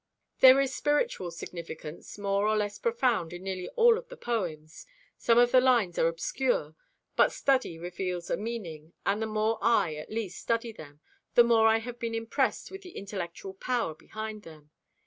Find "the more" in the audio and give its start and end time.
9.21-9.59, 11.35-11.67